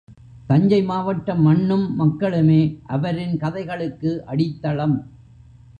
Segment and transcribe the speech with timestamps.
[0.47, 2.61] தஞ்சை மாவட்ட மண்ணும் மக்களுமே
[2.87, 4.97] அவரின் கதைகளுக்கு அடித்தளம்.